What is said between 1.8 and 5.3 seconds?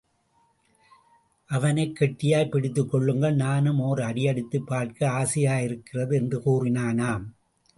கெட்டியாய்ப் பிடித்துக் கொள்ளுங்கள் நானும் ஓர் அடி அடித்துப் பார்க்க